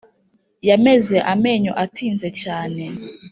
Yameze 0.69 1.17
amenyo 1.33 1.71
atinze 1.83 2.27
cyane 2.41 2.83